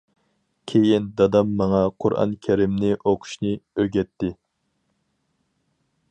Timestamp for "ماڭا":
1.59-1.81